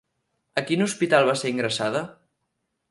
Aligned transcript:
A 0.61 0.63
quin 0.71 0.81
hospital 0.85 1.31
va 1.31 1.37
ser 1.43 1.53
ingressada? 1.57 2.05